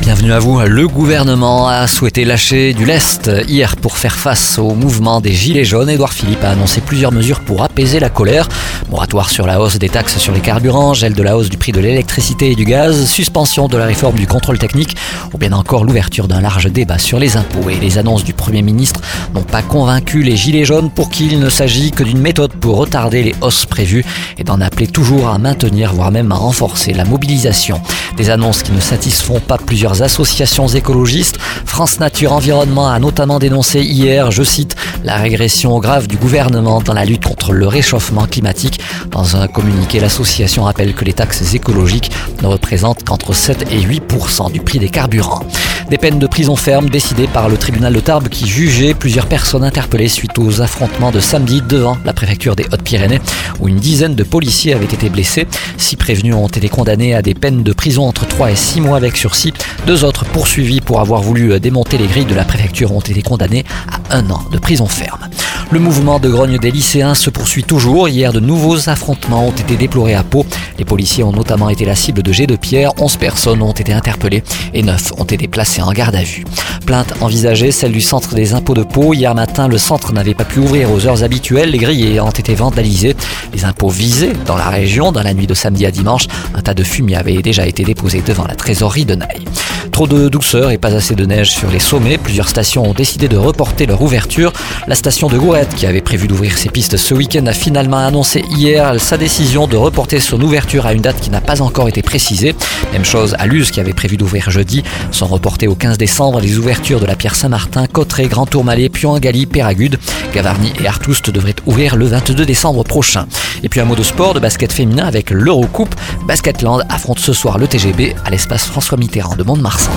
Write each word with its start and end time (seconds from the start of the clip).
Bienvenue 0.00 0.32
à 0.32 0.38
vous. 0.38 0.60
Le 0.60 0.86
gouvernement 0.86 1.66
a 1.66 1.86
souhaité 1.86 2.24
lâcher 2.24 2.74
du 2.74 2.84
lest 2.84 3.30
hier 3.48 3.76
pour 3.76 3.96
faire 3.96 4.16
face 4.16 4.58
au 4.58 4.74
mouvement 4.74 5.20
des 5.20 5.32
Gilets 5.32 5.64
jaunes. 5.64 5.88
Édouard 5.88 6.12
Philippe 6.12 6.44
a 6.44 6.50
annoncé 6.50 6.80
plusieurs 6.82 7.10
mesures 7.10 7.40
pour 7.40 7.62
apaiser 7.62 8.00
la 8.00 8.10
colère. 8.10 8.48
Moratoire 8.90 9.30
sur 9.30 9.46
la 9.46 9.60
hausse 9.60 9.78
des 9.78 9.88
taxes 9.88 10.18
sur 10.18 10.34
les 10.34 10.40
carburants, 10.40 10.92
gel 10.92 11.14
de 11.14 11.22
la 11.22 11.36
hausse 11.36 11.48
du 11.48 11.56
prix 11.56 11.72
de 11.72 11.80
l'électricité 11.80 12.50
et 12.50 12.54
du 12.54 12.64
gaz, 12.64 13.06
suspension 13.06 13.66
de 13.66 13.76
la 13.78 13.86
réforme 13.86 14.16
du 14.16 14.26
contrôle 14.26 14.58
technique 14.58 14.94
ou 15.32 15.38
bien 15.38 15.52
encore 15.52 15.84
l'ouverture 15.84 16.28
d'un 16.28 16.42
large 16.42 16.70
débat 16.70 16.98
sur 16.98 17.18
les 17.18 17.36
impôts. 17.36 17.70
Et 17.70 17.76
les 17.76 17.96
annonces 17.96 18.24
du 18.24 18.34
Premier 18.34 18.62
ministre 18.62 19.00
n'ont 19.34 19.42
pas 19.42 19.62
convaincu 19.62 20.22
les 20.22 20.36
Gilets 20.36 20.66
jaunes 20.66 20.90
pour 20.90 21.08
qu'il 21.08 21.38
ne 21.40 21.48
s'agit 21.48 21.92
que 21.92 22.04
d'une 22.04 22.20
méthode 22.20 22.52
pour 22.52 22.76
retarder 22.76 23.22
les 23.22 23.34
hausses 23.40 23.66
prévues 23.66 24.04
et 24.38 24.44
d'en 24.44 24.60
appeler 24.60 24.86
toujours 24.86 25.28
à 25.28 25.38
maintenir, 25.38 25.94
voire 25.94 26.10
même 26.10 26.30
à 26.30 26.36
renforcer 26.36 26.92
la 26.92 27.04
mobilisation. 27.04 27.80
Des 28.16 28.30
annonces 28.30 28.62
qui 28.62 28.70
ne 28.70 28.80
satisfont 28.80 29.40
pas 29.40 29.58
plusieurs 29.58 30.02
associations 30.02 30.68
écologistes. 30.68 31.38
France 31.64 31.98
Nature 31.98 32.32
Environnement 32.32 32.88
a 32.88 32.98
notamment 33.00 33.40
dénoncé 33.40 33.82
hier, 33.82 34.30
je 34.30 34.44
cite, 34.44 34.76
la 35.02 35.16
régression 35.16 35.78
grave 35.80 36.06
du 36.06 36.16
gouvernement 36.16 36.80
dans 36.80 36.92
la 36.94 37.04
lutte 37.04 37.24
contre 37.24 37.52
le 37.52 37.66
réchauffement 37.66 38.26
climatique. 38.26 38.80
Dans 39.10 39.36
un 39.36 39.48
communiqué, 39.48 39.98
l'association 39.98 40.64
rappelle 40.64 40.94
que 40.94 41.04
les 41.04 41.12
taxes 41.12 41.54
écologiques 41.54 42.12
ne 42.42 42.46
représentent 42.46 43.02
qu'entre 43.02 43.32
7 43.32 43.66
et 43.72 43.80
8% 43.80 44.52
du 44.52 44.60
prix 44.60 44.78
des 44.78 44.90
carburants. 44.90 45.42
Des 45.90 45.98
peines 45.98 46.18
de 46.18 46.26
prison 46.26 46.56
ferme 46.56 46.88
décidées 46.88 47.26
par 47.26 47.48
le 47.48 47.58
tribunal 47.58 47.92
de 47.92 48.00
Tarbes 48.00 48.28
qui 48.28 48.46
jugeait 48.46 48.94
plusieurs 48.94 49.26
personnes 49.26 49.64
interpellées 49.64 50.08
suite 50.08 50.38
aux 50.38 50.62
affrontements 50.62 51.10
de 51.10 51.20
samedi 51.20 51.60
devant 51.60 51.98
la 52.04 52.14
préfecture 52.14 52.56
des 52.56 52.64
Hautes-Pyrénées 52.72 53.20
où 53.60 53.68
une 53.68 53.76
dizaine 53.76 54.14
de 54.14 54.22
policiers 54.22 54.72
avaient 54.72 54.86
été 54.86 55.10
blessés. 55.10 55.46
Six 55.76 55.96
prévenus 55.96 56.34
ont 56.34 56.48
été 56.48 56.68
condamnés 56.68 57.14
à 57.14 57.22
des 57.22 57.34
peines 57.34 57.62
de 57.62 57.72
prison 57.72 58.08
entre 58.08 58.26
3 58.26 58.52
et 58.52 58.56
6 58.56 58.80
mois 58.80 58.96
avec 58.96 59.16
sursis. 59.16 59.52
Deux 59.86 60.04
autres 60.04 60.24
poursuivis 60.24 60.80
pour 60.80 61.00
avoir 61.00 61.20
voulu 61.20 61.60
démonter 61.60 61.98
les 61.98 62.06
grilles 62.06 62.24
de 62.24 62.34
la 62.34 62.44
préfecture 62.44 62.92
ont 62.92 63.00
été 63.00 63.20
condamnés 63.22 63.64
à 64.10 64.16
un 64.16 64.30
an 64.30 64.42
de 64.50 64.58
prison 64.58 64.86
ferme. 64.86 65.28
Le 65.70 65.80
mouvement 65.80 66.20
de 66.20 66.28
grogne 66.28 66.58
des 66.58 66.70
lycéens 66.70 67.14
se 67.14 67.30
poursuit 67.30 67.64
toujours. 67.64 68.08
Hier, 68.08 68.32
de 68.32 68.40
nouveaux 68.40 68.88
affrontements 68.88 69.46
ont 69.48 69.52
été 69.52 69.76
déplorés 69.76 70.14
à 70.14 70.22
Pau. 70.22 70.46
Les 70.78 70.84
policiers 70.84 71.24
ont 71.24 71.32
notamment 71.32 71.68
été 71.68 71.84
la 71.84 71.94
cible 71.94 72.22
de 72.22 72.32
jets 72.32 72.46
de 72.46 72.56
pierre. 72.56 72.92
11 72.98 73.16
personnes 73.16 73.62
ont 73.62 73.72
été 73.72 73.92
interpellées 73.92 74.44
et 74.72 74.82
9 74.82 75.14
ont 75.18 75.24
été 75.24 75.48
placées 75.48 75.82
en 75.82 75.92
garde 75.92 76.14
à 76.14 76.22
vue. 76.22 76.44
Plainte 76.86 77.14
envisagée, 77.20 77.72
celle 77.72 77.92
du 77.92 78.00
centre 78.00 78.34
des 78.34 78.54
impôts 78.54 78.74
de 78.74 78.82
Pau. 78.82 79.14
Hier 79.14 79.34
matin, 79.34 79.66
le 79.66 79.78
centre 79.78 80.12
n'avait 80.12 80.34
pas 80.34 80.44
pu 80.44 80.60
ouvrir 80.60 80.92
aux 80.92 81.06
heures 81.06 81.24
habituelles. 81.24 81.70
Les 81.70 81.78
grilles 81.78 82.20
ont 82.20 82.30
été 82.30 82.54
vandalisées. 82.54 83.16
Les 83.52 83.64
impôts 83.64 83.88
visés 83.88 84.32
dans 84.46 84.56
la 84.56 84.68
région, 84.68 85.10
dans 85.12 85.22
la 85.22 85.34
nuit 85.34 85.46
de 85.46 85.54
samedi 85.54 85.86
à 85.86 85.90
dimanche, 85.90 86.28
un 86.54 86.60
tas 86.60 86.74
de 86.74 86.84
fumier 86.84 87.16
avait 87.16 87.42
déjà 87.42 87.66
été 87.66 87.84
déposé 87.84 88.22
devant 88.24 88.46
la 88.46 88.54
trésorerie 88.54 89.06
de 89.06 89.14
Naï. 89.14 89.44
Trop 89.90 90.06
de 90.08 90.28
douceur 90.28 90.72
et 90.72 90.78
pas 90.78 90.92
assez 90.94 91.14
de 91.14 91.24
neige 91.24 91.50
sur 91.50 91.70
les 91.70 91.78
sommets. 91.78 92.18
Plusieurs 92.18 92.48
stations 92.48 92.82
ont 92.82 92.94
décidé 92.94 93.28
de 93.28 93.36
reporter 93.36 93.86
leur 93.86 94.02
ouverture. 94.02 94.52
La 94.88 94.96
station 94.96 95.28
de 95.28 95.38
Qui 95.54 95.86
avait 95.86 96.00
prévu 96.00 96.26
d'ouvrir 96.26 96.58
ses 96.58 96.68
pistes 96.68 96.96
ce 96.96 97.14
week-end, 97.14 97.46
a 97.46 97.52
finalement 97.52 97.98
annoncé 97.98 98.42
hier 98.50 99.00
sa 99.00 99.16
décision 99.16 99.68
de 99.68 99.76
reporter 99.76 100.18
son 100.18 100.40
ouverture 100.40 100.84
à 100.84 100.92
une 100.92 101.00
date 101.00 101.20
qui 101.20 101.30
n'a 101.30 101.40
pas 101.40 101.62
encore 101.62 101.88
été 101.88 102.02
précisée. 102.02 102.56
Même 102.92 103.04
chose 103.04 103.36
à 103.38 103.46
Luz, 103.46 103.70
qui 103.70 103.78
avait 103.78 103.92
prévu 103.92 104.16
d'ouvrir 104.16 104.50
jeudi, 104.50 104.82
sont 105.12 105.28
reportées 105.28 105.68
au 105.68 105.76
15 105.76 105.96
décembre 105.96 106.40
les 106.40 106.58
ouvertures 106.58 106.98
de 106.98 107.06
la 107.06 107.14
Pierre 107.14 107.36
Saint-Martin, 107.36 107.86
Cotteret, 107.86 108.26
Grand 108.26 108.46
Tourmalet, 108.46 108.88
Puangali, 108.88 109.46
Péragude. 109.46 110.00
Gavarnie 110.34 110.72
et 110.82 110.88
Artoust 110.88 111.30
devraient 111.30 111.54
ouvrir 111.66 111.94
le 111.94 112.06
22 112.06 112.44
décembre 112.44 112.82
prochain. 112.82 113.26
Et 113.62 113.68
puis 113.68 113.78
un 113.78 113.84
mot 113.84 113.94
de 113.94 114.02
sport, 114.02 114.34
de 114.34 114.40
basket 114.40 114.72
féminin 114.72 115.06
avec 115.06 115.30
l'Eurocoupe. 115.30 115.94
Basketland 116.26 116.82
affronte 116.88 117.20
ce 117.20 117.32
soir 117.32 117.58
le 117.58 117.68
TGB 117.68 118.16
à 118.24 118.30
l'espace 118.30 118.64
François 118.64 118.98
Mitterrand 118.98 119.36
de 119.36 119.44
Mont-de-Marsan. 119.44 119.92